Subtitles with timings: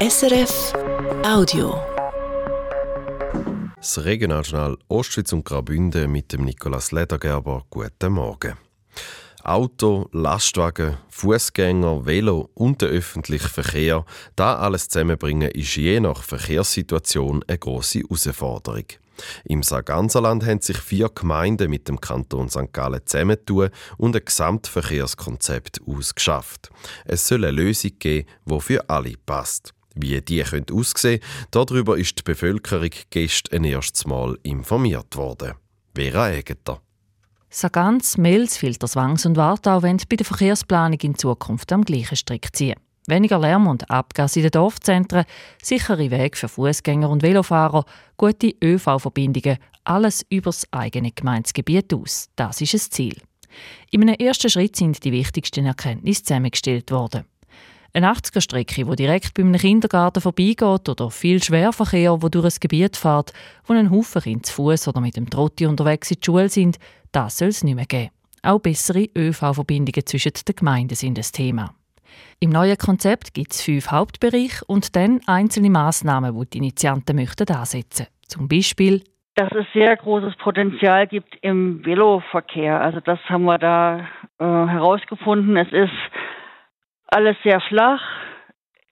[0.00, 0.74] SRF
[1.24, 1.76] Audio.
[3.74, 7.64] Das Regionaljournal Ostschweiz und Graubünden mit dem Nikolaus Ledergerber.
[7.68, 8.54] Guten Morgen.
[9.42, 14.04] Auto, Lastwagen, Fußgänger, Velo und der öffentliche Verkehr,
[14.36, 18.84] da alles zusammenbringen, ist je nach Verkehrssituation eine große Herausforderung.
[19.46, 22.72] Im Sarganserland haben sich vier Gemeinden mit dem Kanton St.
[22.72, 26.70] Gallen zusammentun und ein Gesamtverkehrskonzept ausgeschafft.
[27.04, 29.74] Es soll eine Lösung geben, die für alle passt.
[29.94, 31.20] Wie die könnte aussehen,
[31.50, 35.54] darüber ist die Bevölkerung gestern erstes Mal informiert worden.
[35.94, 36.80] Vera Egeter.
[37.50, 42.76] Sagans, Mels, Filterswangs und Wartau wollen bei der Verkehrsplanung in Zukunft am gleichen Strick ziehen.
[43.06, 45.24] Weniger Lärm und Abgas in den Dorfzentren,
[45.62, 47.86] sichere Wege für Fußgänger und Velofahrer,
[48.18, 52.28] gute ÖV-Verbindungen, alles übers eigene Gemeindegebiet aus.
[52.36, 53.16] Das ist das Ziel.
[53.90, 57.24] In einem ersten Schritt sind die wichtigsten Erkenntnisse zusammengestellt worden.
[57.94, 62.96] Eine 80er-Strecke, die direkt bei einem Kindergarten vorbeigeht oder viel Schwerverkehr, wo durch ein Gebiet
[62.96, 63.32] fährt,
[63.64, 66.78] wo ein Haufen Kinder zu Fuß oder mit dem Trotti unterwegs in die Schule sind,
[67.12, 68.10] das soll es nicht mehr geben.
[68.42, 71.74] Auch bessere ÖV-Verbindungen zwischen den Gemeinden sind das Thema.
[72.40, 77.48] Im neuen Konzept gibt es fünf Hauptbereiche und dann einzelne Massnahmen, die die Initianten möchten
[77.50, 78.06] ansetzen.
[78.26, 79.02] Zum Beispiel
[79.34, 82.80] dass es sehr großes Potenzial gibt im Veloverkehr.
[82.80, 84.00] Also das haben wir da
[84.40, 85.56] äh, herausgefunden.
[85.56, 85.92] Es ist
[87.08, 88.02] alles sehr flach,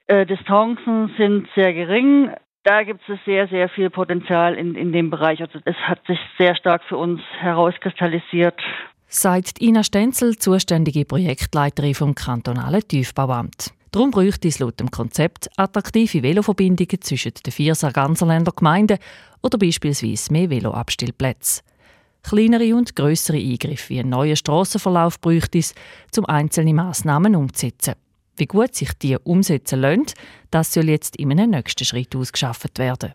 [0.06, 2.30] äh, Distanzen sind sehr gering.
[2.64, 5.40] Da gibt es sehr, sehr viel Potenzial in, in dem Bereich.
[5.40, 8.60] Also es hat sich sehr stark für uns herauskristallisiert
[9.08, 13.72] sagt Ina Stenzel, zuständige Projektleiterin vom kantonalen Tiefbauamt.
[13.92, 18.98] Darum bräuchte es laut dem Konzept attraktive Veloverbindungen zwischen den vier Sarganserländer Gemeinden
[19.42, 21.62] oder beispielsweise mehr Veloabstellplätze.
[22.22, 25.74] Kleinere und größere Eingriffe wie ein neuer Strassenverlauf bräuchte es,
[26.18, 27.94] um einzelne Massnahmen umzusetzen.
[28.36, 30.06] Wie gut sich die umsetzen lassen,
[30.50, 33.14] das soll jetzt in einem nächsten Schritt ausgeschafft werden.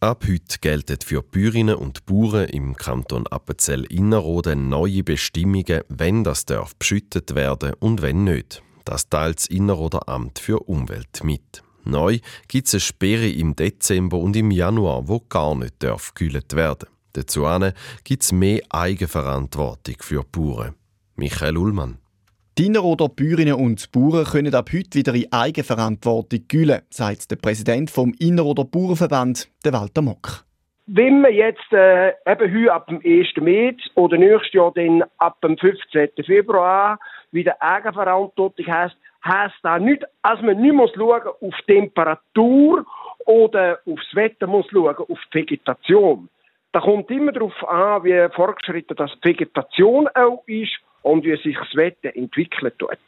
[0.00, 6.76] Ab heute gelten für Bäuerinnen und Bauern im Kanton Appenzell-Innerrhoden neue Bestimmungen, wenn das darf
[6.76, 8.62] beschüttet werden und wenn nicht.
[8.84, 11.62] Das teilt das Innerrhoder Amt für Umwelt mit.
[11.84, 12.18] Neu
[12.48, 16.88] gibt es eine Sperre im Dezember und im Januar, wo gar nicht darf gekühlt werden.
[17.12, 17.46] Dazu
[18.04, 20.74] gibt es mehr Eigenverantwortung für Bauern.
[21.14, 21.98] Michael Ullmann.
[22.58, 27.90] Die Inneroder Bäuerinnen und Bauern können ab heute wieder in Eigenverantwortung gülen, sagt der Präsident
[27.90, 30.46] vom Inneroder Bauernverband, der Walter Mock.
[30.86, 33.36] Wenn man jetzt äh, eben heute ab dem 1.
[33.42, 36.08] März oder nächstes Jahr dann ab dem 15.
[36.24, 36.98] Februar
[37.30, 42.86] wieder Eigenverantwortung heißt, heißt das nicht, dass man nicht muss schauen auf Temperatur
[43.26, 46.30] oder aufs Wetter muss schauen, auf die Vegetation.
[46.72, 50.72] Da kommt immer darauf an, wie fortgeschritten das Vegetation auch ist
[51.06, 52.98] und wie sich das Wetter entwickeln tut.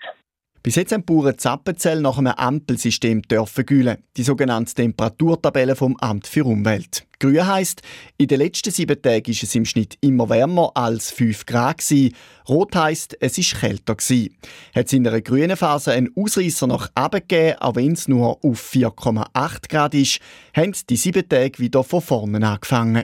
[0.63, 5.97] Bis jetzt haben die Bauern Zappenzell nach einem Ampelsystem dürfen gülen, die sogenannte Temperaturtabelle vom
[5.97, 7.08] Amt für Umwelt.
[7.21, 7.83] Grün heisst,
[8.17, 12.15] in den letzten sieben Tagen ist es im Schnitt immer wärmer als 5 Grad gewesen.
[12.49, 14.37] Rot heisst, es ist kälter gewesen.
[14.73, 18.39] Hat es in einer grünen Phase einen Ausreißer nach oben gegeben, auch wenn es nur
[18.45, 20.21] auf 4,8 Grad ist,
[20.55, 23.03] haben die sieben Tage wieder von vorne angefangen.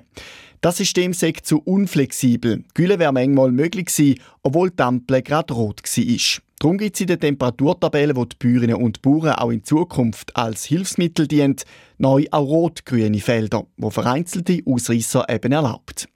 [0.61, 2.63] Das System sei zu unflexibel.
[2.73, 6.41] Gülle wäre manchmal möglich gewesen, obwohl die Ampel gerade rot war.
[6.61, 10.65] Darum gibt es in der Temperaturtabelle, wo die Bäuerinnen und Bauern auch in Zukunft als
[10.65, 11.65] Hilfsmittel dient,
[11.99, 16.09] neu auch rot-grüne Felder, wo vereinzelte Ausreißer eben erlaubt.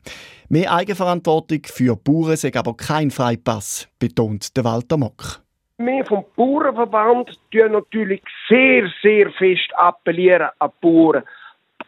[0.49, 5.41] Mehr Eigenverantwortung für Bauern sei aber kein Freipass, betont der Walter Mock.
[5.77, 11.22] Wir vom Bauernverband tun natürlich sehr, sehr fest appellieren an die Bauern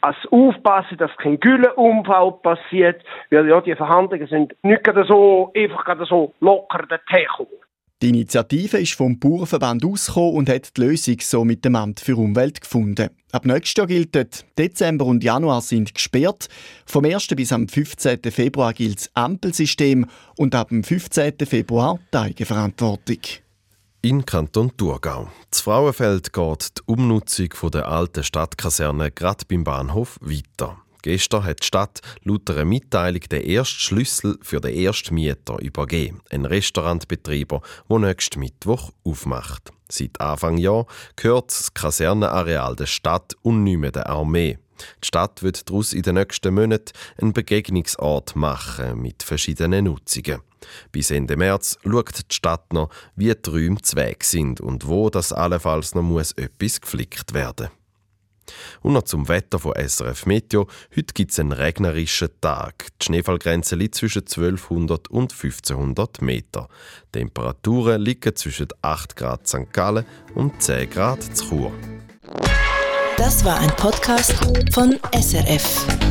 [0.00, 5.84] als aufpassen, dass kein Güllenunfall passiert, weil ja die Verhandlungen sind nicht gerade so, einfach
[5.84, 7.59] gerade so locker dahergekommen.
[8.02, 12.16] Die Initiative ist vom Bauernverband ausgekommen und hat die Lösung so mit dem Amt für
[12.16, 13.10] Umwelt gefunden.
[13.30, 16.48] Ab nächstes Jahr gilt dort, Dezember und Januar sind gesperrt.
[16.86, 17.28] Vom 1.
[17.28, 18.20] bis am 15.
[18.30, 20.06] Februar gilt das Ampelsystem
[20.38, 21.34] und ab dem 15.
[21.44, 23.18] Februar die Eigenverantwortung.
[24.00, 25.28] In Kanton Thurgau.
[25.50, 30.78] Das Frauenfeld geht die Umnutzung der alten Stadtkaserne gerade beim Bahnhof weiter.
[31.02, 36.20] Gestern hat die Stadt laut einer Mitteilung den ersten Schlüssel für den ersten Mieter übergeben,
[36.30, 39.72] ein Restaurantbetreiber, der nächsten Mittwoch aufmacht.
[39.88, 40.86] Seit Anfang Jahr
[41.16, 44.58] gehört das Kasernenareal der Stadt und nicht mehr der Armee.
[45.02, 50.40] Die Stadt wird daraus in den nächsten Monaten einen Begegnungsort machen mit verschiedenen Nutzungen.
[50.92, 55.32] Bis Ende März schaut die Stadt noch, wie die Räume Weg sind und wo das
[55.32, 57.70] allenfalls noch muss etwas geflickt werden
[58.82, 60.66] und noch zum Wetter von SRF Meteo.
[60.96, 62.86] Heute gibt es einen regnerischen Tag.
[63.00, 66.68] Die Schneefallgrenze liegt zwischen 1200 und 1500 Meter.
[67.12, 69.72] Temperaturen liegen zwischen 8 Grad St.
[69.72, 70.04] Gallen
[70.34, 71.72] und 10 Grad Chur.
[73.16, 74.32] Das war ein Podcast
[74.72, 76.09] von SRF.